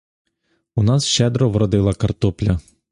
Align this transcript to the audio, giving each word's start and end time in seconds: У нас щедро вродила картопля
У 0.75 0.83
нас 0.83 1.05
щедро 1.05 1.49
вродила 1.49 1.93
картопля 1.93 2.59